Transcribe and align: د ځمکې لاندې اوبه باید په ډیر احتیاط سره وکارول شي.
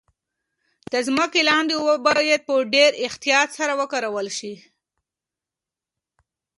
د 0.91 0.93
ځمکې 1.07 1.41
لاندې 1.49 1.73
اوبه 1.77 1.95
باید 2.07 2.41
په 2.47 2.53
ډیر 2.73 2.91
احتیاط 3.05 3.49
سره 3.57 3.73
وکارول 3.81 4.27
شي. 4.37 4.53